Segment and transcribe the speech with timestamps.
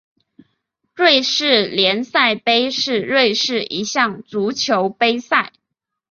[0.95, 5.53] 瑞士联赛杯是瑞士一项足球杯赛。